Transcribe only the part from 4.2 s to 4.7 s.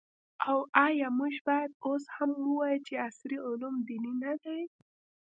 نه دي؟